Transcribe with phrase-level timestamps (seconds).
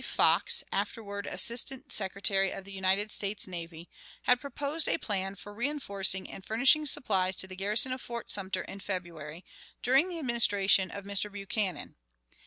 [0.03, 3.87] Fox, afterward Assistant Secretary of the United States Navy,
[4.23, 8.63] had proposed a plan for reënforcing and furnishing supplies to the garrison of Fort Sumter
[8.63, 9.45] in February,
[9.83, 11.31] during the Administration of Mr.
[11.31, 11.97] Buchanan.